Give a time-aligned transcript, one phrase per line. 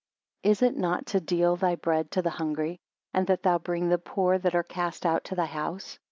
[0.43, 2.79] 17 Is it not to deal thy bread to the hungry,
[3.13, 5.99] and that thou bring the poor that are cast out to thy house?